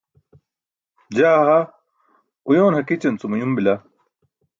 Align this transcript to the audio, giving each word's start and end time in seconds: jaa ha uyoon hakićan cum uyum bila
jaa 1.17 1.39
ha 1.47 1.57
uyoon 2.51 2.77
hakićan 2.77 3.19
cum 3.19 3.31
uyum 3.35 3.51
bila 3.55 3.73